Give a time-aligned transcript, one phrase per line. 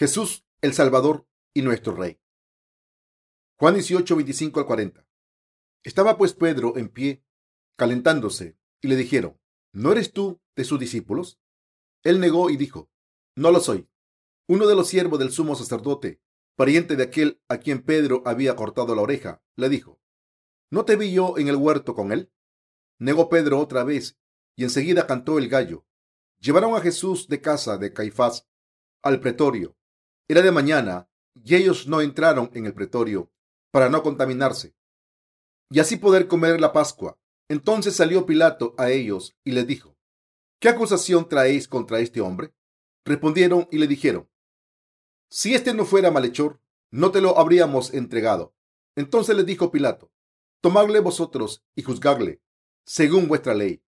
[0.00, 2.18] Jesús, el Salvador y nuestro Rey.
[3.58, 5.06] Juan 18, 25 al 40.
[5.82, 7.22] Estaba pues Pedro en pie,
[7.76, 9.38] calentándose, y le dijeron,
[9.74, 11.38] ¿no eres tú de sus discípulos?
[12.02, 12.90] Él negó y dijo,
[13.36, 13.90] no lo soy.
[14.48, 16.22] Uno de los siervos del sumo sacerdote,
[16.56, 20.00] pariente de aquel a quien Pedro había cortado la oreja, le dijo,
[20.70, 22.32] ¿no te vi yo en el huerto con él?
[22.98, 24.18] Negó Pedro otra vez,
[24.56, 25.84] y enseguida cantó el gallo.
[26.38, 28.48] Llevaron a Jesús de casa de Caifás
[29.02, 29.76] al pretorio.
[30.30, 33.32] Era de mañana, y ellos no entraron en el pretorio
[33.72, 34.76] para no contaminarse,
[35.68, 37.18] y así poder comer la Pascua.
[37.48, 39.96] Entonces salió Pilato a ellos y les dijo,
[40.60, 42.54] ¿qué acusación traéis contra este hombre?
[43.04, 44.30] Respondieron y le dijeron,
[45.28, 46.60] si este no fuera malhechor,
[46.92, 48.54] no te lo habríamos entregado.
[48.94, 50.12] Entonces les dijo Pilato,
[50.60, 52.40] tomadle vosotros y juzgadle,
[52.86, 53.82] según vuestra ley.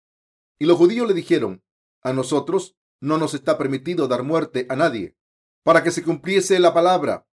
[0.58, 1.62] Y los judíos le dijeron,
[2.02, 5.16] a nosotros no nos está permitido dar muerte a nadie,
[5.62, 7.26] para que se cumpliese la palabra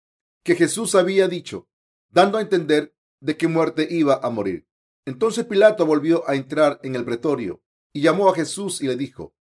[0.43, 1.67] que Jesús había dicho,
[2.09, 4.67] dando a entender de qué muerte iba a morir.
[5.05, 9.33] Entonces Pilato volvió a entrar en el pretorio y llamó a Jesús y le dijo,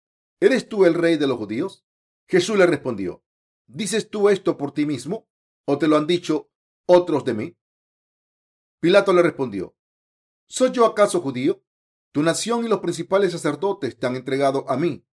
[0.40, 1.84] ¿Eres tú el rey de los judíos?
[2.28, 3.24] Jesús le respondió,
[3.66, 5.28] ¿dices tú esto por ti mismo
[5.66, 6.50] o te lo han dicho
[6.86, 7.56] otros de mí?
[8.80, 9.76] Pilato le respondió,
[10.46, 11.62] ¿soy yo acaso judío?
[12.12, 15.04] Tu nación y los principales sacerdotes te han entregado a mí.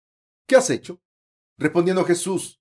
[0.47, 1.01] ¿Qué has hecho?
[1.57, 2.60] Respondiendo Jesús,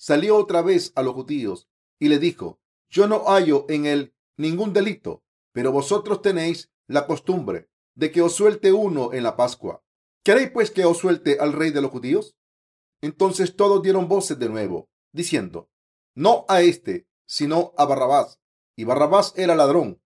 [0.00, 1.68] salió otra vez a los judíos
[1.98, 5.22] y le dijo, yo no hallo en él ningún delito,
[5.52, 9.84] pero vosotros tenéis la costumbre de que os suelte uno en la Pascua.
[10.24, 12.34] ¿Queréis pues que os suelte al rey de los judíos?
[13.02, 15.68] Entonces todos dieron voces de nuevo, diciendo,
[16.14, 18.40] no a este, sino a Barrabás.
[18.76, 20.00] Y Barrabás era ladrón.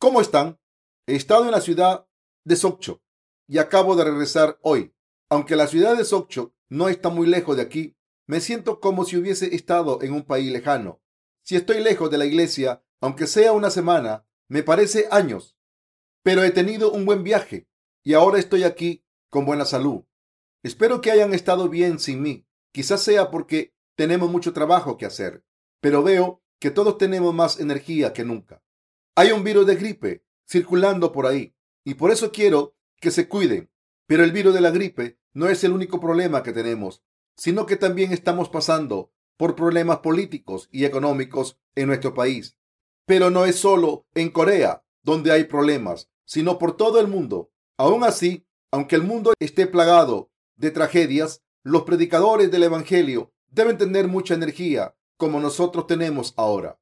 [0.00, 0.58] ¿Cómo están?
[1.06, 2.08] He estado en la ciudad
[2.44, 3.00] de Socho
[3.46, 4.92] y acabo de regresar hoy.
[5.28, 7.96] Aunque la ciudad de Socho no está muy lejos de aquí,
[8.30, 11.02] me siento como si hubiese estado en un país lejano.
[11.42, 15.58] Si estoy lejos de la iglesia, aunque sea una semana, me parece años.
[16.22, 17.66] Pero he tenido un buen viaje
[18.04, 20.04] y ahora estoy aquí con buena salud.
[20.62, 22.46] Espero que hayan estado bien sin mí.
[22.70, 25.42] Quizás sea porque tenemos mucho trabajo que hacer,
[25.80, 28.62] pero veo que todos tenemos más energía que nunca.
[29.16, 33.72] Hay un virus de gripe circulando por ahí y por eso quiero que se cuiden.
[34.06, 37.02] Pero el virus de la gripe no es el único problema que tenemos,
[37.40, 42.58] sino que también estamos pasando por problemas políticos y económicos en nuestro país.
[43.06, 47.50] Pero no es solo en Corea donde hay problemas, sino por todo el mundo.
[47.78, 54.06] Aún así, aunque el mundo esté plagado de tragedias, los predicadores del Evangelio deben tener
[54.06, 56.78] mucha energía como nosotros tenemos ahora.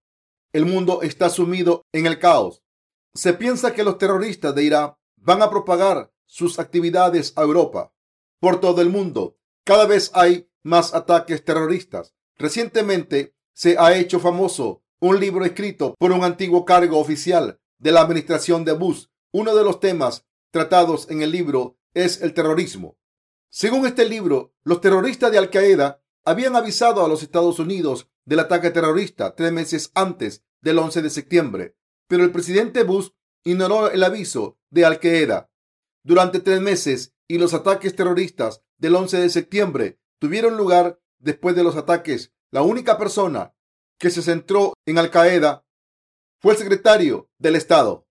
[0.53, 2.65] El mundo está sumido en el caos
[3.15, 7.93] se piensa que los terroristas de Irak van a propagar sus actividades a Europa.
[8.39, 12.15] Por todo el mundo, cada vez hay más ataques terroristas.
[12.37, 18.01] Recientemente se ha hecho famoso un libro escrito por un antiguo cargo oficial de la
[18.01, 19.07] administración de Bush.
[19.33, 22.97] Uno de los temas tratados en el libro es el terrorismo.
[23.51, 28.41] Según este libro, los terroristas de Al Qaeda habían avisado a los Estados Unidos del
[28.41, 33.11] ataque terrorista tres meses antes del 11 de septiembre pero el presidente Bush
[33.45, 35.51] ignoró el aviso de Al Qaeda
[36.03, 41.65] durante tres meses y los ataques terroristas del 11 de septiembre tuvieron lugar después de
[41.65, 42.33] los ataques.
[42.51, 43.55] La única persona
[43.99, 45.65] que se centró en Al Qaeda
[46.41, 48.07] fue el secretario del Estado,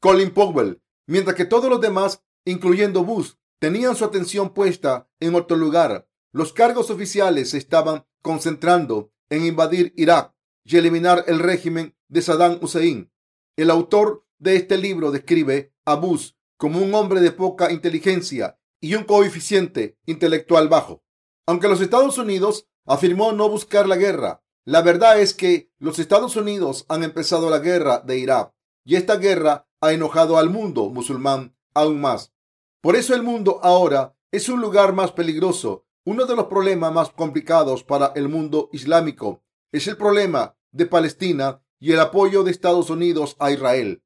[0.00, 5.56] Colin Powell, mientras que todos los demás, incluyendo Bush, tenían su atención puesta en otro
[5.56, 6.08] lugar.
[6.32, 10.34] Los cargos oficiales se estaban concentrando en invadir Irak
[10.64, 13.12] y eliminar el régimen de Saddam Hussein.
[13.56, 18.94] El autor de este libro describe a Bush como un hombre de poca inteligencia y
[18.94, 21.01] un coeficiente intelectual bajo.
[21.46, 26.36] Aunque los Estados Unidos afirmó no buscar la guerra, la verdad es que los Estados
[26.36, 28.54] Unidos han empezado la guerra de Irak
[28.84, 32.32] y esta guerra ha enojado al mundo musulmán aún más.
[32.80, 35.84] Por eso el mundo ahora es un lugar más peligroso.
[36.04, 39.42] Uno de los problemas más complicados para el mundo islámico
[39.72, 44.02] es el problema de Palestina y el apoyo de Estados Unidos a Israel.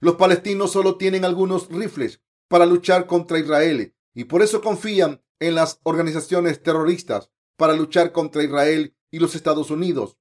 [0.00, 5.54] Los palestinos solo tienen algunos rifles para luchar contra Israel y por eso confían en
[5.54, 10.18] las organizaciones terroristas para luchar contra Israel y los Estados Unidos.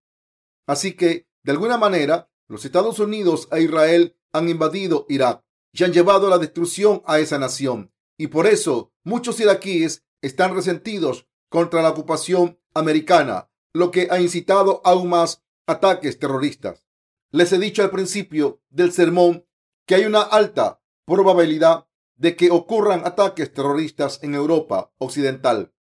[0.68, 5.94] Así que, de alguna manera, los Estados Unidos e Israel han invadido Irak y han
[5.94, 7.94] llevado la destrucción a esa nación.
[8.18, 14.82] Y por eso muchos iraquíes están resentidos contra la ocupación americana, lo que ha incitado
[14.84, 16.86] aún más ataques terroristas.
[17.32, 19.46] Les he dicho al principio del sermón
[19.86, 21.88] que hay una alta probabilidad
[22.22, 25.74] de que ocurran ataques terroristas en Europa Occidental.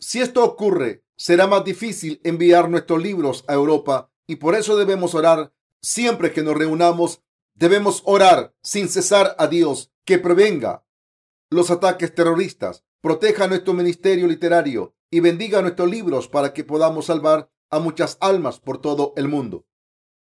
[0.00, 5.14] Si esto ocurre, será más difícil enviar nuestros libros a Europa y por eso debemos
[5.14, 7.22] orar siempre que nos reunamos.
[7.54, 10.84] Debemos orar sin cesar a Dios que prevenga
[11.48, 17.52] los ataques terroristas, proteja nuestro ministerio literario y bendiga nuestros libros para que podamos salvar
[17.70, 19.64] a muchas almas por todo el mundo.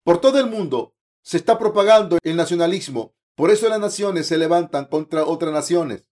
[0.04, 4.84] Por todo el mundo se está propagando el nacionalismo por eso las naciones se levantan
[4.88, 6.10] contra otras naciones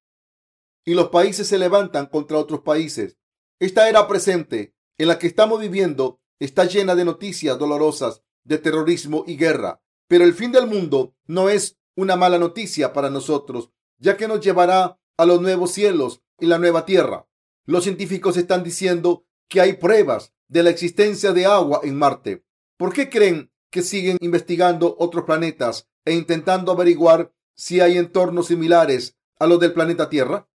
[0.85, 3.17] y los países se levantan contra otros países.
[3.59, 9.25] Esta era presente en la que estamos viviendo está llena de noticias dolorosas de terrorismo
[9.27, 9.81] y guerra.
[10.07, 14.39] Pero el fin del mundo no es una mala noticia para nosotros, ya que nos
[14.39, 17.27] llevará a los nuevos cielos y la nueva tierra.
[17.65, 22.45] Los científicos están diciendo que hay pruebas de la existencia de agua en Marte.
[22.77, 29.17] ¿Por qué creen que siguen investigando otros planetas e intentando averiguar si hay entornos similares
[29.39, 30.49] a los del planeta Tierra?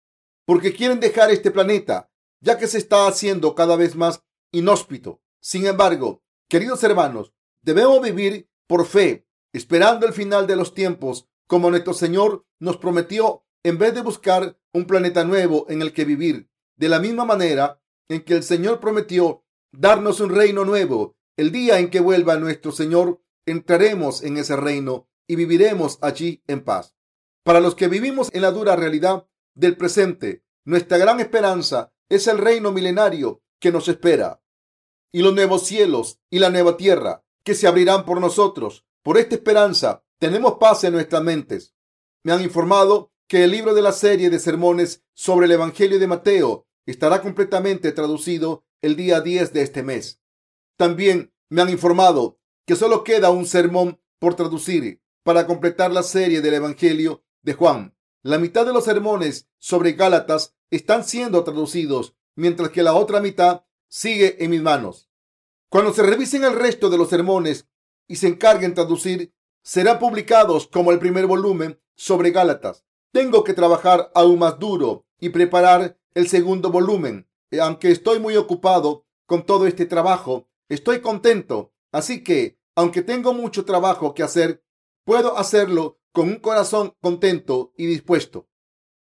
[0.45, 2.09] Porque quieren dejar este planeta,
[2.41, 5.21] ya que se está haciendo cada vez más inhóspito.
[5.41, 11.69] Sin embargo, queridos hermanos, debemos vivir por fe, esperando el final de los tiempos, como
[11.69, 16.49] nuestro Señor nos prometió, en vez de buscar un planeta nuevo en el que vivir.
[16.75, 21.79] De la misma manera en que el Señor prometió darnos un reino nuevo, el día
[21.79, 26.97] en que vuelva nuestro Señor, entraremos en ese reino y viviremos allí en paz.
[27.43, 29.25] Para los que vivimos en la dura realidad
[29.55, 34.43] del presente, nuestra gran esperanza es el reino milenario que nos espera
[35.13, 38.85] y los nuevos cielos y la nueva tierra que se abrirán por nosotros.
[39.01, 41.73] Por esta esperanza tenemos paz en nuestras mentes.
[42.21, 46.07] Me han informado que el libro de la serie de sermones sobre el Evangelio de
[46.07, 50.18] Mateo estará completamente traducido el día 10 de este mes.
[50.79, 56.39] También me han informado que solo queda un sermón por traducir para completar la serie
[56.39, 57.97] del Evangelio de Juan.
[58.21, 63.65] La mitad de los sermones sobre Gálatas están siendo traducidos, mientras que la otra mitad
[63.89, 65.09] sigue en mis manos.
[65.67, 67.67] Cuando se revisen el resto de los sermones
[68.07, 72.85] y se encarguen traducir, serán publicados como el primer volumen sobre Gálatas.
[73.11, 77.27] Tengo que trabajar aún más duro y preparar el segundo volumen.
[77.61, 81.73] Aunque estoy muy ocupado con todo este trabajo, estoy contento.
[81.91, 84.63] Así que, aunque tengo mucho trabajo que hacer,
[85.09, 88.47] Puedo hacerlo con un corazón contento y dispuesto.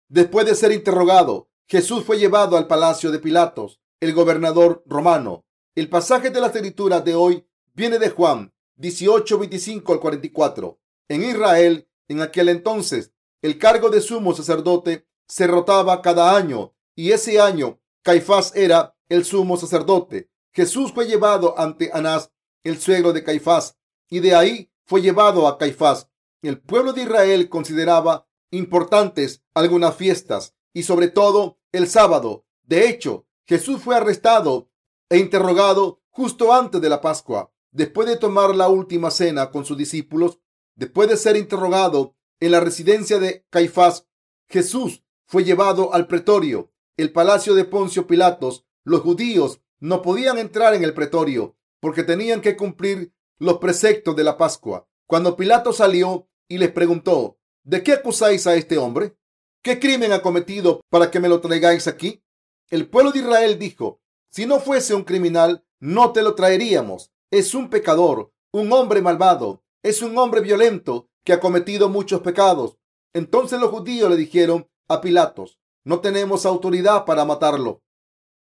[0.08, 5.44] Después de ser interrogado, Jesús fue llevado al palacio de Pilatos, el gobernador romano.
[5.74, 10.78] El pasaje de la escritura de hoy viene de Juan 18, 25 al 44.
[11.08, 13.12] En Israel, en aquel entonces,
[13.42, 19.24] el cargo de sumo sacerdote se rotaba cada año y ese año Caifás era el
[19.24, 20.30] sumo sacerdote.
[20.56, 22.32] Jesús fue llevado ante Anás,
[22.64, 23.76] el suegro de Caifás,
[24.08, 26.08] y de ahí fue llevado a Caifás.
[26.40, 32.46] El pueblo de Israel consideraba importantes algunas fiestas y sobre todo el sábado.
[32.62, 34.70] De hecho, Jesús fue arrestado
[35.10, 37.52] e interrogado justo antes de la Pascua.
[37.70, 40.40] Después de tomar la última cena con sus discípulos,
[40.74, 44.08] después de ser interrogado en la residencia de Caifás,
[44.48, 48.64] Jesús fue llevado al pretorio, el palacio de Poncio Pilatos.
[48.84, 54.24] Los judíos no podían entrar en el pretorio porque tenían que cumplir los preceptos de
[54.24, 54.88] la Pascua.
[55.06, 59.16] Cuando Pilato salió y les preguntó, ¿de qué acusáis a este hombre?
[59.62, 62.22] ¿Qué crimen ha cometido para que me lo traigáis aquí?
[62.70, 67.12] El pueblo de Israel dijo, si no fuese un criminal, no te lo traeríamos.
[67.30, 72.78] Es un pecador, un hombre malvado, es un hombre violento que ha cometido muchos pecados.
[73.12, 77.82] Entonces los judíos le dijeron a Pilatos, no tenemos autoridad para matarlo.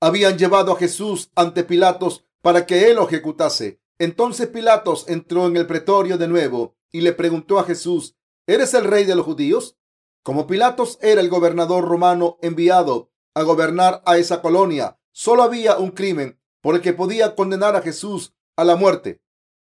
[0.00, 3.80] Habían llevado a Jesús ante Pilatos para que él lo ejecutase.
[3.98, 8.16] Entonces Pilatos entró en el pretorio de nuevo y le preguntó a Jesús,
[8.46, 9.76] ¿eres el rey de los judíos?
[10.22, 15.90] Como Pilatos era el gobernador romano enviado a gobernar a esa colonia, solo había un
[15.90, 19.20] crimen por el que podía condenar a Jesús a la muerte.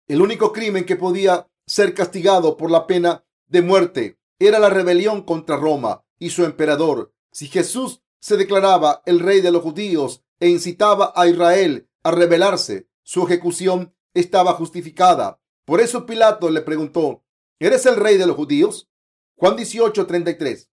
[0.08, 5.24] El único crimen que podía ser castigado por la pena de muerte era la rebelión
[5.24, 7.14] contra Roma y su emperador.
[7.32, 12.88] Si Jesús se declaraba el rey de los judíos e incitaba a Israel a rebelarse,
[13.04, 15.40] su ejecución estaba justificada.
[15.66, 17.24] Por eso Pilato le preguntó,
[17.60, 18.90] ¿eres el rey de los judíos?
[19.36, 20.70] Juan 18, 33.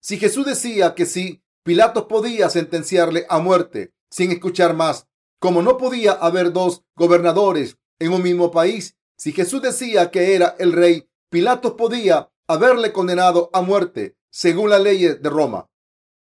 [0.00, 5.08] Si Jesús decía que sí, Pilato podía sentenciarle a muerte sin escuchar más.
[5.38, 8.96] Como no podía haber dos gobernadores en un mismo país.
[9.16, 14.78] Si Jesús decía que era el rey, Pilatos podía haberle condenado a muerte según la
[14.78, 15.68] ley de Roma.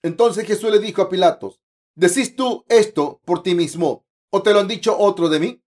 [0.03, 1.61] Entonces Jesús le dijo a Pilatos,
[1.95, 5.63] ¿decís tú esto por ti mismo o te lo han dicho otro de mí?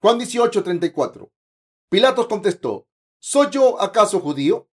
[0.00, 1.30] Juan 18, 34.
[1.88, 4.68] Pilatos contestó, ¿soy yo acaso judío?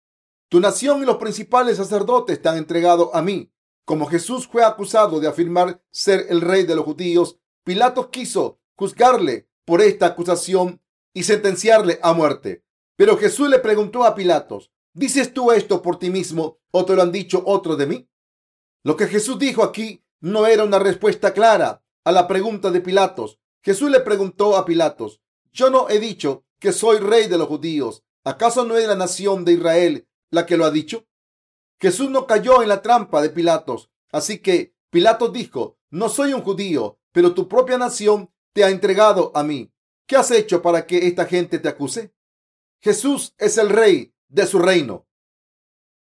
[0.50, 3.52] Tu nación y los principales sacerdotes te han entregado a mí.
[3.86, 9.50] Como Jesús fue acusado de afirmar ser el rey de los judíos, Pilatos quiso juzgarle
[9.66, 10.82] por esta acusación
[11.14, 12.64] y sentenciarle a muerte.
[12.96, 17.02] Pero Jesús le preguntó a Pilatos, ¿dices tú esto por ti mismo o te lo
[17.02, 18.10] han dicho otros de mí?
[18.86, 23.40] Lo que Jesús dijo aquí no era una respuesta clara a la pregunta de Pilatos.
[23.64, 28.04] Jesús le preguntó a Pilatos, yo no he dicho que soy rey de los judíos.
[28.24, 31.08] ¿Acaso no es la nación de Israel la que lo ha dicho?
[31.82, 33.90] Jesús no cayó en la trampa de Pilatos.
[34.12, 39.32] Así que Pilatos dijo, no soy un judío, pero tu propia nación te ha entregado
[39.34, 39.74] a mí.
[40.06, 42.14] ¿Qué has hecho para que esta gente te acuse?
[42.82, 45.08] Jesús es el rey de su reino.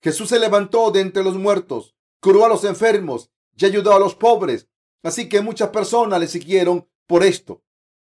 [0.02, 4.16] Jesús se levantó de entre los muertos, curó a los enfermos y ayudó a los
[4.16, 4.68] pobres.
[5.04, 7.64] Así que muchas personas le siguieron por esto.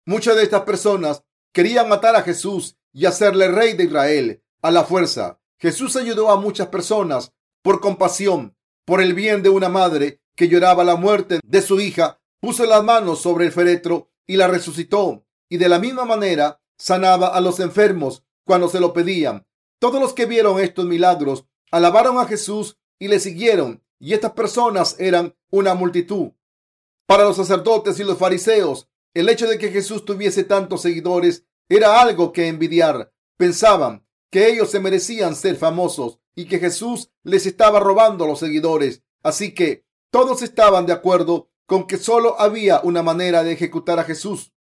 [0.07, 4.85] Muchas de estas personas querían matar a Jesús y hacerle rey de Israel a la
[4.85, 5.41] fuerza.
[5.59, 10.85] Jesús ayudó a muchas personas por compasión, por el bien de una madre que lloraba
[10.85, 15.27] la muerte de su hija, puso las manos sobre el féretro y la resucitó.
[15.49, 19.47] Y de la misma manera sanaba a los enfermos cuando se lo pedían.
[19.79, 23.83] Todos los que vieron estos milagros alabaron a Jesús y le siguieron.
[24.01, 26.33] Y estas personas eran una multitud.
[27.07, 32.01] Para los sacerdotes y los fariseos, el hecho de que Jesús tuviese tantos seguidores era
[32.01, 33.13] algo que envidiar.
[33.37, 39.03] Pensaban que ellos se merecían ser famosos y que Jesús les estaba robando los seguidores.
[39.23, 44.05] Así que todos estaban de acuerdo con que solo había una manera de ejecutar a
[44.05, 44.55] Jesús.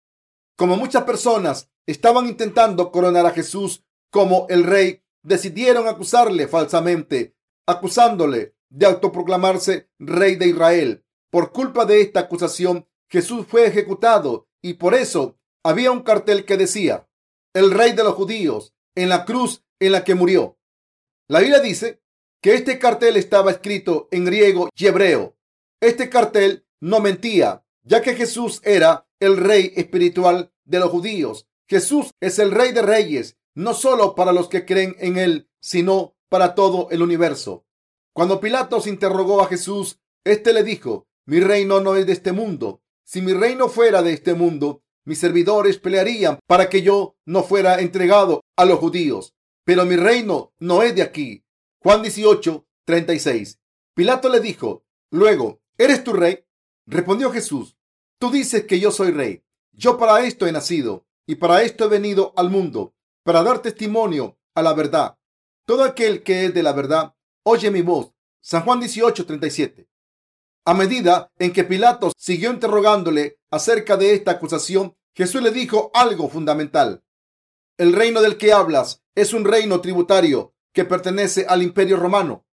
[0.55, 7.35] Como muchas personas estaban intentando coronar a Jesús como el rey, decidieron acusarle falsamente,
[7.67, 11.05] acusándole de autoproclamarse rey de Israel.
[11.29, 16.57] Por culpa de esta acusación, Jesús fue ejecutado y por eso había un cartel que
[16.57, 17.07] decía,
[17.53, 20.57] el rey de los judíos, en la cruz en la que murió.
[21.27, 22.01] La Biblia dice
[22.41, 25.37] que este cartel estaba escrito en griego y hebreo.
[25.81, 31.47] Este cartel no mentía, ya que Jesús era el rey espiritual de los judíos.
[31.67, 36.15] Jesús es el rey de reyes, no solo para los que creen en él, sino
[36.29, 37.66] para todo el universo.
[38.17, 42.81] Cuando Pilatos interrogó a Jesús, éste le dijo, mi reino no es de este mundo.
[43.05, 47.79] Si mi reino fuera de este mundo, mis servidores pelearían para que yo no fuera
[47.79, 49.35] entregado a los judíos.
[49.63, 51.43] Pero mi reino no es de aquí.
[51.77, 53.59] Juan 18, 36.
[53.93, 56.43] Pilato le dijo, luego, ¿eres tu rey?
[56.87, 57.77] Respondió Jesús,
[58.17, 59.43] tú dices que yo soy rey.
[59.73, 64.39] Yo para esto he nacido y para esto he venido al mundo, para dar testimonio
[64.55, 65.19] a la verdad.
[65.67, 67.13] Todo aquel que es de la verdad,
[67.47, 68.11] oye mi voz.
[68.41, 69.87] San Juan 18, 37.
[70.65, 76.27] A medida en que Pilato siguió interrogándole acerca de esta acusación, Jesús le dijo algo
[76.27, 77.03] fundamental.
[77.77, 82.45] El reino del que hablas es un reino tributario que pertenece al imperio romano.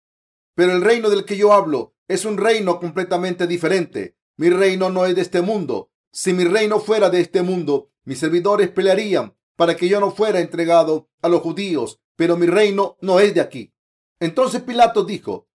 [0.54, 4.16] Pero el reino del que yo hablo es un reino completamente diferente.
[4.36, 5.90] Mi reino no es de este mundo.
[6.12, 10.40] Si mi reino fuera de este mundo, mis servidores pelearían para que yo no fuera
[10.40, 13.71] entregado a los judíos, pero mi reino no es de aquí.
[14.22, 15.48] Entonces Pilato dijo,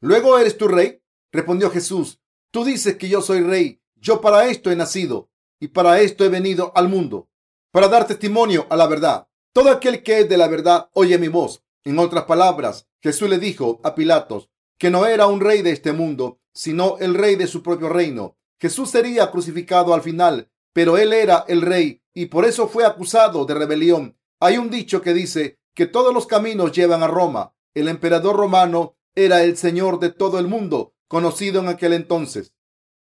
[0.00, 1.00] ¿Luego eres tu rey?
[1.30, 2.18] Respondió Jesús,
[2.50, 3.80] tú dices que yo soy rey.
[3.94, 7.28] Yo para esto he nacido y para esto he venido al mundo,
[7.70, 9.28] para dar testimonio a la verdad.
[9.52, 11.62] Todo aquel que es de la verdad oye mi voz.
[11.84, 15.92] En otras palabras, Jesús le dijo a Pilatos que no era un rey de este
[15.92, 18.36] mundo, sino el rey de su propio reino.
[18.60, 23.44] Jesús sería crucificado al final, pero él era el rey y por eso fue acusado
[23.44, 24.18] de rebelión.
[24.40, 27.54] Hay un dicho que dice que todos los caminos llevan a Roma.
[27.78, 32.52] El emperador romano era el señor de todo el mundo, conocido en aquel entonces.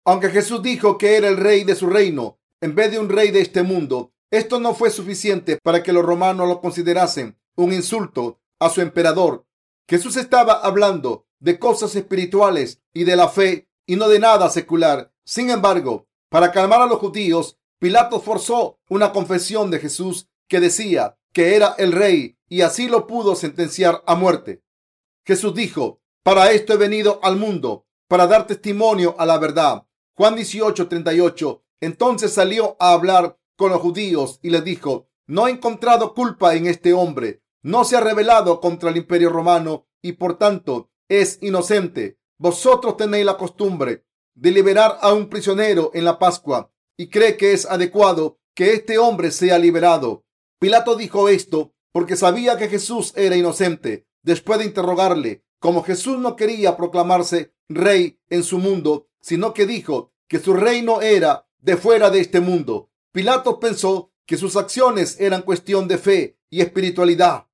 [0.02, 3.30] Aunque Jesús dijo que era el rey de su reino, en vez de un rey
[3.32, 8.40] de este mundo, esto no fue suficiente para que los romanos lo considerasen un insulto
[8.58, 9.44] a su emperador.
[9.86, 15.12] Jesús estaba hablando de cosas espirituales y de la fe y no de nada secular.
[15.22, 21.18] Sin embargo, para calmar a los judíos, Pilato forzó una confesión de Jesús que decía
[21.34, 24.61] que era el rey y así lo pudo sentenciar a muerte.
[25.24, 29.86] Jesús dijo, para esto he venido al mundo, para dar testimonio a la verdad.
[30.14, 31.64] Juan 18, 38.
[31.80, 36.66] Entonces salió a hablar con los judíos y les dijo, no he encontrado culpa en
[36.66, 42.18] este hombre, no se ha rebelado contra el imperio romano y por tanto es inocente.
[42.38, 47.52] Vosotros tenéis la costumbre de liberar a un prisionero en la Pascua y cree que
[47.52, 50.24] es adecuado que este hombre sea liberado.
[50.58, 54.06] Pilato dijo esto porque sabía que Jesús era inocente.
[54.22, 60.12] Después de interrogarle, como Jesús no quería proclamarse rey en su mundo, sino que dijo
[60.28, 65.42] que su reino era de fuera de este mundo, Pilato pensó que sus acciones eran
[65.42, 67.46] cuestión de fe y espiritualidad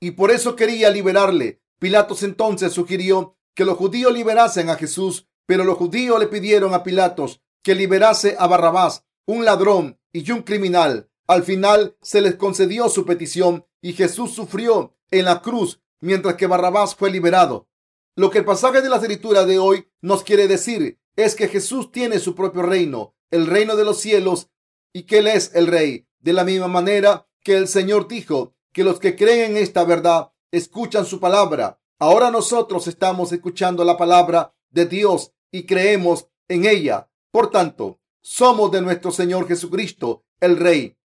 [0.00, 1.60] y por eso quería liberarle.
[1.78, 6.82] Pilatos entonces sugirió que los judíos liberasen a Jesús, pero los judíos le pidieron a
[6.82, 11.10] Pilatos que liberase a Barrabás, un ladrón y un criminal.
[11.26, 16.46] Al final se les concedió su petición y Jesús sufrió en la cruz mientras que
[16.46, 17.68] Barrabás fue liberado.
[18.16, 21.92] Lo que el pasaje de la escritura de hoy nos quiere decir es que Jesús
[21.92, 24.50] tiene su propio reino, el reino de los cielos,
[24.92, 26.06] y que Él es el rey.
[26.18, 30.32] De la misma manera que el Señor dijo que los que creen en esta verdad
[30.50, 31.80] escuchan su palabra.
[31.98, 37.10] Ahora nosotros estamos escuchando la palabra de Dios y creemos en ella.
[37.30, 40.96] Por tanto, somos de nuestro Señor Jesucristo, el Rey.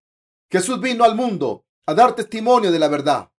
[0.50, 3.30] Jesús vino al mundo a dar testimonio de la verdad.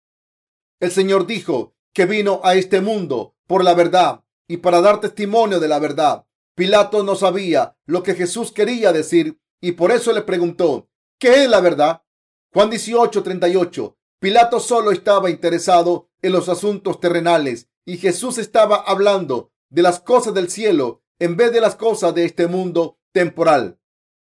[0.79, 5.59] El Señor dijo que vino a este mundo por la verdad y para dar testimonio
[5.59, 6.27] de la verdad.
[6.55, 11.51] Pilato no sabía lo que Jesús quería decir y por eso le preguntó, ¿qué es
[11.51, 12.03] la verdad?
[12.53, 13.97] Juan 18, 38.
[14.21, 20.35] Pilato solo estaba interesado en los asuntos terrenales y Jesús estaba hablando de las cosas
[20.35, 23.79] del cielo en vez de las cosas de este mundo temporal.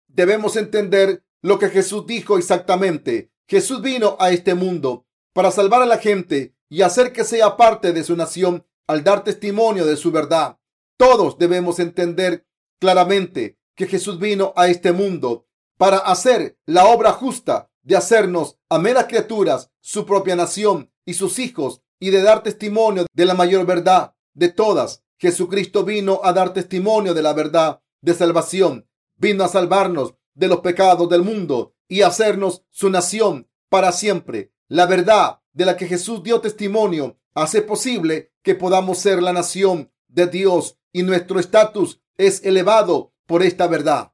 [0.08, 3.32] Debemos entender lo que Jesús dijo exactamente.
[3.48, 7.92] Jesús vino a este mundo para salvar a la gente y hacer que sea parte
[7.92, 10.60] de su nación al dar testimonio de su verdad.
[10.98, 12.46] Todos debemos entender
[12.80, 15.48] claramente que Jesús vino a este mundo
[15.78, 21.40] para hacer la obra justa de hacernos a meras criaturas su propia nación y sus
[21.40, 25.04] hijos y de dar testimonio de la mayor verdad de todas.
[25.18, 28.88] Jesucristo vino a dar testimonio de la verdad de salvación.
[29.16, 34.53] Vino a salvarnos de los pecados del mundo y hacernos su nación para siempre.
[34.74, 39.92] La verdad de la que Jesús dio testimonio hace posible que podamos ser la nación
[40.08, 44.14] de Dios y nuestro estatus es elevado por esta verdad.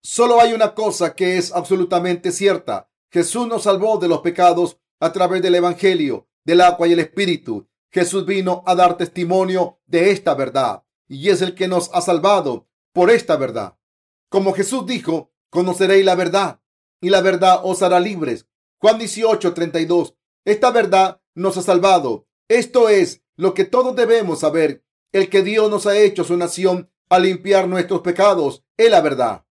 [0.00, 2.88] Solo hay una cosa que es absolutamente cierta.
[3.10, 7.68] Jesús nos salvó de los pecados a través del Evangelio, del agua y el Espíritu.
[7.90, 12.66] Jesús vino a dar testimonio de esta verdad y es el que nos ha salvado
[12.94, 13.76] por esta verdad.
[14.30, 16.62] Como Jesús dijo, conoceréis la verdad
[16.98, 18.47] y la verdad os hará libres.
[18.80, 20.14] Juan 18, 32.
[20.44, 22.26] Esta verdad nos ha salvado.
[22.48, 24.84] Esto es lo que todos debemos saber.
[25.12, 29.46] El que Dios nos ha hecho su nación a limpiar nuestros pecados es la verdad.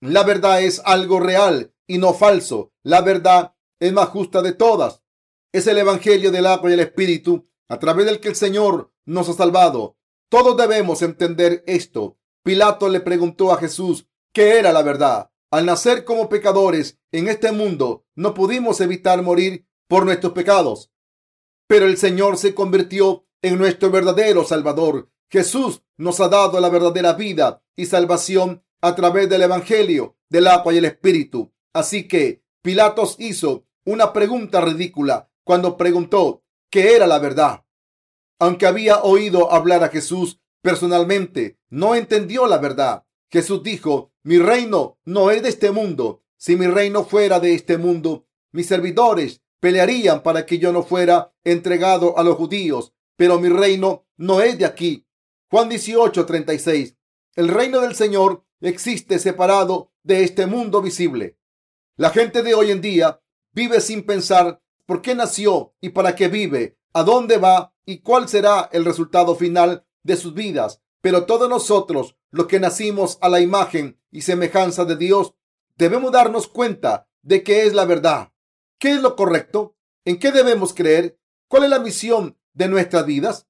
[0.00, 2.72] La verdad es algo real y no falso.
[2.82, 5.02] La verdad es más justa de todas.
[5.52, 9.28] Es el Evangelio del agua y el Espíritu a través del que el Señor nos
[9.28, 9.96] ha salvado.
[10.30, 12.16] Todos debemos entender esto.
[12.42, 15.31] Pilato le preguntó a Jesús qué era la verdad.
[15.52, 20.90] Al nacer como pecadores en este mundo, no pudimos evitar morir por nuestros pecados.
[21.66, 25.10] Pero el Señor se convirtió en nuestro verdadero Salvador.
[25.30, 30.72] Jesús nos ha dado la verdadera vida y salvación a través del Evangelio, del agua
[30.72, 31.52] y el Espíritu.
[31.74, 37.66] Así que Pilatos hizo una pregunta ridícula cuando preguntó qué era la verdad.
[38.38, 43.04] Aunque había oído hablar a Jesús personalmente, no entendió la verdad.
[43.30, 46.22] Jesús dijo, mi reino no es de este mundo.
[46.36, 51.32] Si mi reino fuera de este mundo, mis servidores pelearían para que yo no fuera
[51.44, 55.06] entregado a los judíos, pero mi reino no es de aquí.
[55.50, 56.96] Juan 18, 36.
[57.36, 61.38] El reino del Señor existe separado de este mundo visible.
[61.96, 63.20] La gente de hoy en día
[63.52, 68.28] vive sin pensar por qué nació y para qué vive, a dónde va y cuál
[68.28, 70.81] será el resultado final de sus vidas.
[71.02, 75.34] Pero todos nosotros, los que nacimos a la imagen y semejanza de Dios,
[75.76, 78.32] debemos darnos cuenta de qué es la verdad,
[78.78, 83.48] qué es lo correcto, en qué debemos creer, cuál es la misión de nuestras vidas,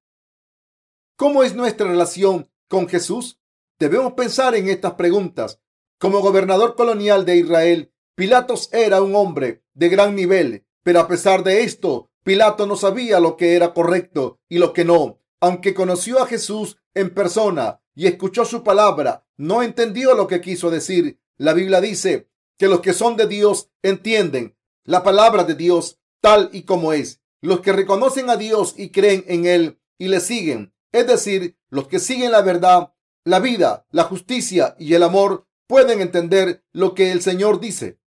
[1.17, 3.39] cómo es nuestra relación con Jesús.
[3.79, 5.61] Debemos pensar en estas preguntas.
[5.99, 11.45] Como gobernador colonial de Israel, Pilatos era un hombre de gran nivel, pero a pesar
[11.45, 15.22] de esto, Pilato no sabía lo que era correcto y lo que no.
[15.43, 20.71] Aunque conoció a Jesús en persona y escuchó su palabra, no entendió lo que quiso
[20.71, 21.21] decir.
[21.37, 26.49] La Biblia dice que los que son de Dios entienden la palabra de Dios tal
[26.53, 27.23] y como es.
[27.41, 31.89] Los que reconocen a Dios y creen en Él y le siguen, es decir, los
[31.89, 37.11] que siguen la verdad, la vida, la justicia y el amor, pueden entender lo que
[37.11, 37.99] el Señor dice.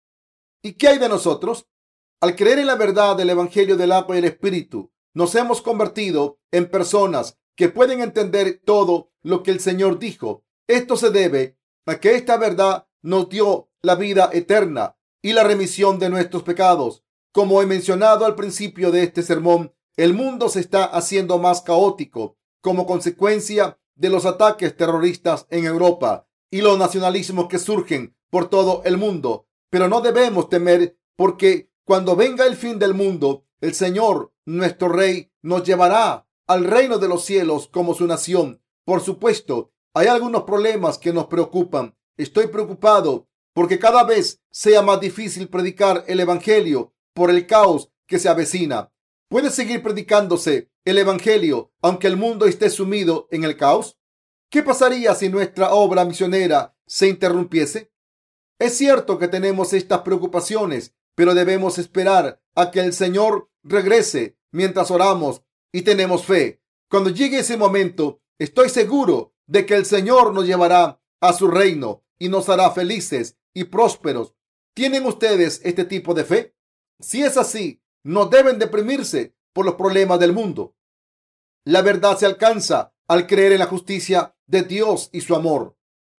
[0.62, 1.68] ¿Y qué hay de nosotros?
[2.22, 6.38] Al creer en la verdad del Evangelio del agua y el Espíritu, nos hemos convertido
[6.52, 10.44] en personas que pueden entender todo lo que el Señor dijo.
[10.68, 15.98] Esto se debe a que esta verdad nos dio la vida eterna y la remisión
[15.98, 17.02] de nuestros pecados.
[17.32, 22.36] Como he mencionado al principio de este sermón, el mundo se está haciendo más caótico
[22.60, 28.82] como consecuencia de los ataques terroristas en Europa y los nacionalismos que surgen por todo
[28.84, 29.46] el mundo.
[29.70, 35.30] Pero no debemos temer porque cuando venga el fin del mundo, el Señor, nuestro Rey,
[35.42, 38.62] nos llevará al reino de los cielos como su nación.
[38.84, 41.96] Por supuesto, hay algunos problemas que nos preocupan.
[42.16, 48.18] Estoy preocupado porque cada vez sea más difícil predicar el Evangelio por el caos que
[48.18, 48.92] se avecina.
[49.28, 53.98] ¿Puede seguir predicándose el Evangelio aunque el mundo esté sumido en el caos?
[54.50, 57.90] ¿Qué pasaría si nuestra obra misionera se interrumpiese?
[58.58, 64.90] Es cierto que tenemos estas preocupaciones, pero debemos esperar a que el Señor regrese mientras
[64.90, 66.62] oramos y tenemos fe.
[66.88, 72.04] Cuando llegue ese momento, estoy seguro de que el Señor nos llevará a su reino
[72.18, 74.34] y nos hará felices y prósperos.
[74.74, 76.56] ¿Tienen ustedes este tipo de fe?
[77.00, 80.76] Si es así, no deben deprimirse por los problemas del mundo.
[81.64, 85.76] La verdad se alcanza al creer en la justicia de Dios y su amor.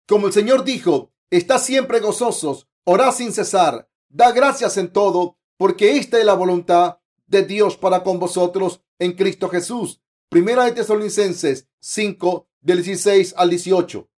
[0.09, 5.97] Como el Señor dijo, está siempre gozosos, orad sin cesar, da gracias en todo, porque
[5.97, 10.01] esta es la voluntad de Dios para con vosotros en Cristo Jesús.
[10.29, 14.09] Primera de Tesalonicenses 5, del 16 al 18.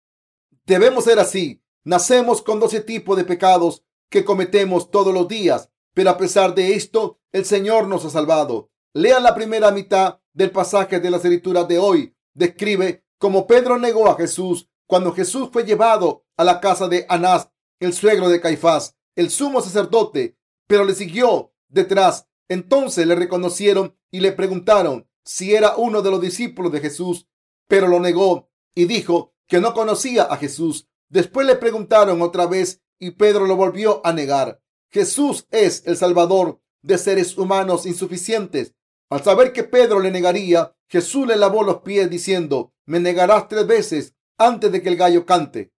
[0.66, 1.62] Debemos ser así.
[1.84, 6.74] Nacemos con doce tipos de pecados que cometemos todos los días, pero a pesar de
[6.74, 8.70] esto, el Señor nos ha salvado.
[8.94, 12.14] Lean la primera mitad del pasaje de las escrituras de hoy.
[12.34, 17.50] Describe cómo Pedro negó a Jesús cuando Jesús fue llevado a la casa de Anás,
[17.80, 24.20] el suegro de Caifás, el sumo sacerdote, pero le siguió detrás entonces le reconocieron y
[24.20, 27.28] le preguntaron si era uno de los discípulos de Jesús,
[27.66, 30.88] pero lo negó y dijo que no conocía a Jesús.
[31.08, 34.60] Después le preguntaron otra vez y Pedro lo volvió a negar.
[34.90, 38.74] Jesús es el Salvador de seres humanos insuficientes.
[39.10, 43.66] Al saber que Pedro le negaría, Jesús le lavó los pies diciendo, me negarás tres
[43.66, 45.72] veces antes de que el gallo cante.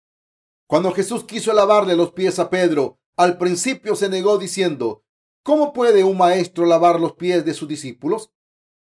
[0.67, 5.05] Cuando Jesús quiso lavarle los pies a Pedro, al principio se negó diciendo,
[5.43, 8.31] ¿Cómo puede un maestro lavar los pies de sus discípulos?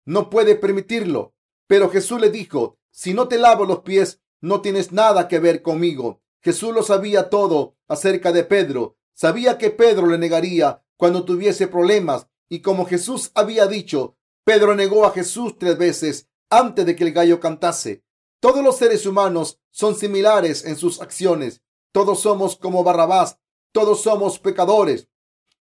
[0.05, 1.34] No puede permitirlo.
[1.67, 5.62] Pero Jesús le dijo, si no te lavo los pies, no tienes nada que ver
[5.62, 6.21] conmigo.
[6.41, 8.97] Jesús lo sabía todo acerca de Pedro.
[9.13, 12.27] Sabía que Pedro le negaría cuando tuviese problemas.
[12.47, 17.13] Y como Jesús había dicho, Pedro negó a Jesús tres veces antes de que el
[17.13, 18.03] gallo cantase.
[18.39, 21.63] Todos los seres humanos son similares en sus acciones.
[21.91, 23.39] Todos somos como Barrabás.
[23.71, 25.08] Todos somos pecadores.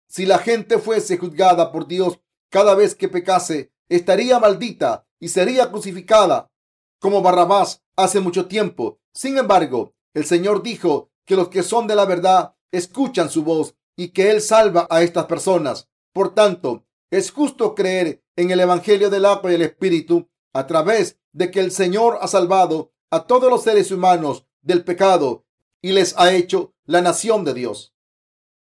[0.08, 2.18] Si la gente fuese juzgada por Dios
[2.50, 6.50] cada vez que pecase, estaría maldita y sería crucificada
[6.98, 8.98] como Barrabás hace mucho tiempo.
[9.12, 13.74] Sin embargo, el Señor dijo que los que son de la verdad escuchan su voz
[13.96, 15.88] y que Él salva a estas personas.
[16.12, 21.18] Por tanto, es justo creer en el Evangelio del agua y el Espíritu a través
[21.32, 25.44] de que el Señor ha salvado a todos los seres humanos del pecado
[25.80, 27.94] y les ha hecho la nación de Dios.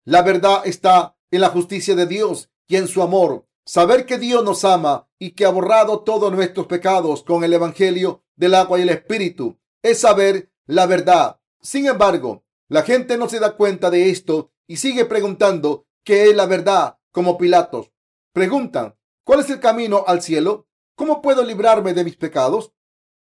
[0.06, 3.46] La verdad está en la justicia de Dios y en su amor.
[3.66, 8.24] Saber que Dios nos ama y que ha borrado todos nuestros pecados con el Evangelio
[8.36, 11.40] del agua y el Espíritu es saber la verdad.
[11.62, 16.36] Sin embargo, la gente no se da cuenta de esto y sigue preguntando qué es
[16.36, 17.92] la verdad como Pilatos.
[18.34, 20.68] Preguntan, ¿cuál es el camino al cielo?
[20.96, 22.74] ¿Cómo puedo librarme de mis pecados?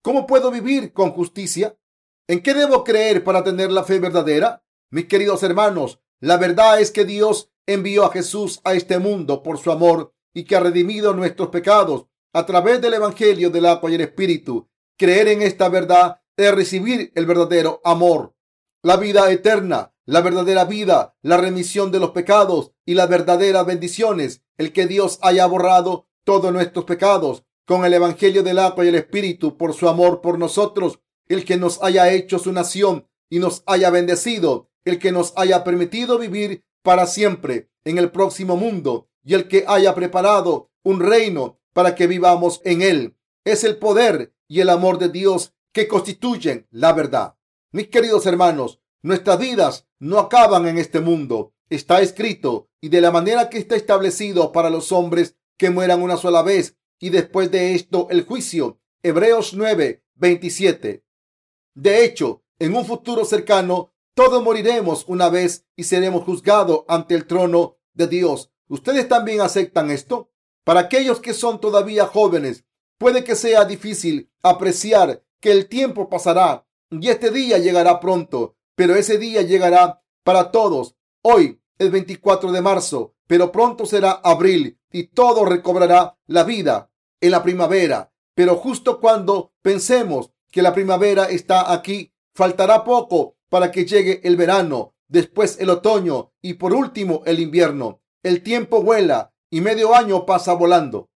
[0.02, 1.78] ¿Cómo puedo vivir con justicia?
[2.28, 4.64] ¿En qué debo creer para tener la fe verdadera?
[4.92, 9.58] Mis queridos hermanos, la verdad es que Dios envió a Jesús a este mundo por
[9.58, 13.96] su amor y que ha redimido nuestros pecados a través del Evangelio del agua y
[13.96, 14.70] el Espíritu.
[14.98, 18.34] Creer en esta verdad es recibir el verdadero amor,
[18.82, 24.42] la vida eterna, la verdadera vida, la remisión de los pecados y las verdaderas bendiciones.
[24.58, 28.96] El que Dios haya borrado todos nuestros pecados con el Evangelio del agua y el
[28.96, 31.00] Espíritu por su amor por nosotros.
[31.28, 34.70] El que nos haya hecho su nación y nos haya bendecido.
[34.84, 39.66] El que nos haya permitido vivir para siempre en el próximo mundo y el que
[39.68, 43.18] haya preparado un reino para que vivamos en él.
[43.44, 47.36] Es el poder y el amor de Dios que constituyen la verdad.
[47.72, 51.54] Mis queridos hermanos, nuestras vidas no acaban en este mundo.
[51.70, 56.18] Está escrito y de la manera que está establecido para los hombres que mueran una
[56.18, 58.80] sola vez y después de esto el juicio.
[59.04, 61.04] Hebreos 9, 27.
[61.76, 67.26] De hecho, en un futuro cercano todos moriremos una vez y seremos juzgados ante el
[67.26, 68.52] trono de Dios.
[68.68, 70.30] ¿Ustedes también aceptan esto?
[70.66, 72.66] Para aquellos que son todavía jóvenes,
[72.98, 78.94] puede que sea difícil apreciar que el tiempo pasará y este día llegará pronto, pero
[78.96, 80.98] ese día llegará para todos.
[81.22, 87.32] Hoy el 24 de marzo, pero pronto será abril y todo recobrará la vida en
[87.32, 88.12] la primavera.
[88.36, 94.38] Pero justo cuando pensemos que la primavera está aquí, faltará poco para que llegue el
[94.38, 98.02] verano, después el otoño y por último el invierno.
[98.24, 101.10] El tiempo vuela y medio año pasa volando.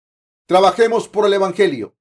[0.48, 1.96] Trabajemos por el Evangelio.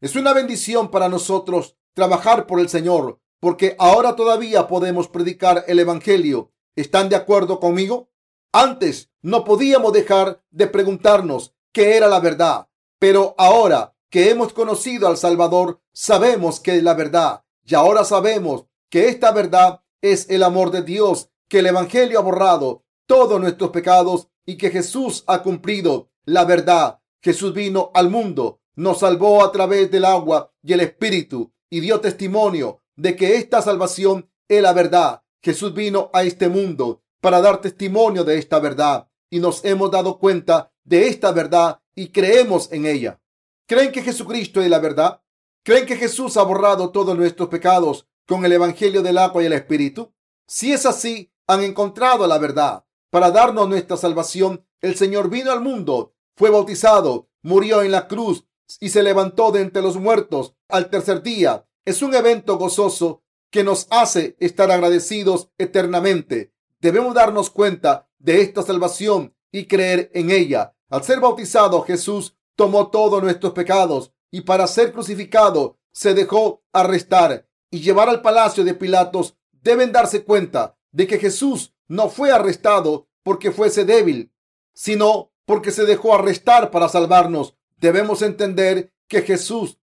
[0.00, 5.78] Es una bendición para nosotros trabajar por el Señor, porque ahora todavía podemos predicar el
[5.78, 6.52] Evangelio.
[6.76, 8.10] ¿Están de acuerdo conmigo?
[8.52, 15.08] Antes no podíamos dejar de preguntarnos qué era la verdad, pero ahora que hemos conocido
[15.08, 17.44] al Salvador, sabemos que es la verdad.
[17.64, 22.22] Y ahora sabemos que esta verdad es el amor de Dios, que el Evangelio ha
[22.22, 27.00] borrado todos nuestros pecados y que Jesús ha cumplido la verdad.
[27.20, 32.00] Jesús vino al mundo, nos salvó a través del agua y el Espíritu y dio
[32.00, 35.24] testimonio de que esta salvación es la verdad.
[35.42, 40.20] Jesús vino a este mundo para dar testimonio de esta verdad y nos hemos dado
[40.20, 43.20] cuenta de esta verdad y creemos en ella.
[43.66, 45.20] ¿Creen que Jesucristo es la verdad?
[45.64, 49.52] ¿Creen que Jesús ha borrado todos nuestros pecados con el Evangelio del agua y el
[49.52, 50.12] Espíritu?
[50.46, 52.84] Si es así, han encontrado la verdad.
[53.10, 58.44] Para darnos nuestra salvación, el Señor vino al mundo, fue bautizado, murió en la cruz
[58.80, 61.66] y se levantó de entre los muertos al tercer día.
[61.84, 66.52] Es un evento gozoso que nos hace estar agradecidos eternamente.
[66.80, 70.74] Debemos darnos cuenta de esta salvación y creer en ella.
[70.90, 77.48] Al ser bautizado, Jesús tomó todos nuestros pecados y para ser crucificado se dejó arrestar
[77.74, 79.36] y llevar al palacio de Pilatos.
[79.50, 84.32] Deben darse cuenta de que Jesús no fue arrestado porque fuese débil,
[84.72, 87.56] sino porque se dejó arrestar para salvarnos.
[87.76, 89.80] Debemos entender que Jesús,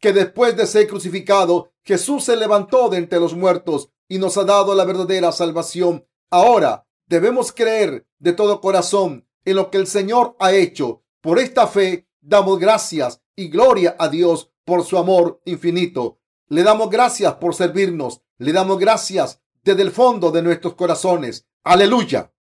[0.00, 4.44] que después de ser crucificado, Jesús se levantó de entre los muertos y nos ha
[4.44, 6.06] dado la verdadera salvación.
[6.30, 11.02] Ahora debemos creer de todo corazón en lo que el Señor ha hecho.
[11.20, 16.20] Por esta fe damos gracias y gloria a Dios por su amor infinito.
[16.48, 18.20] Le damos gracias por servirnos.
[18.38, 21.46] Le damos gracias desde el fondo de nuestros corazones.
[21.62, 22.33] Aleluya.